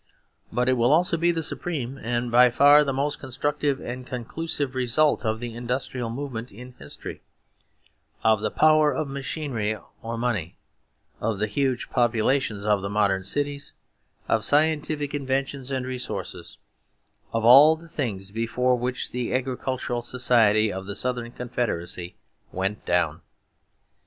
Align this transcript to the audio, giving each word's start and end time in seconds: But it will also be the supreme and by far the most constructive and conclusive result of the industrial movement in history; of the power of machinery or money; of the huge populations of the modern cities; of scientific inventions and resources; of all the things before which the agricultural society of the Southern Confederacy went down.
But 0.51 0.67
it 0.67 0.77
will 0.77 0.91
also 0.91 1.15
be 1.15 1.29
the 1.31 1.43
supreme 1.43 1.99
and 1.99 2.31
by 2.31 2.49
far 2.49 2.83
the 2.83 2.91
most 2.91 3.19
constructive 3.19 3.79
and 3.79 4.03
conclusive 4.03 4.73
result 4.73 5.23
of 5.23 5.39
the 5.39 5.53
industrial 5.53 6.09
movement 6.09 6.51
in 6.51 6.71
history; 6.79 7.21
of 8.23 8.41
the 8.41 8.49
power 8.49 8.91
of 8.91 9.07
machinery 9.07 9.77
or 10.01 10.17
money; 10.17 10.57
of 11.19 11.37
the 11.37 11.45
huge 11.45 11.91
populations 11.91 12.65
of 12.65 12.81
the 12.81 12.89
modern 12.89 13.21
cities; 13.21 13.73
of 14.27 14.43
scientific 14.43 15.13
inventions 15.13 15.69
and 15.69 15.85
resources; 15.85 16.57
of 17.31 17.45
all 17.45 17.75
the 17.75 17.87
things 17.87 18.31
before 18.31 18.75
which 18.75 19.11
the 19.11 19.31
agricultural 19.35 20.01
society 20.01 20.73
of 20.73 20.87
the 20.87 20.95
Southern 20.95 21.29
Confederacy 21.29 22.15
went 22.51 22.83
down. 22.87 23.21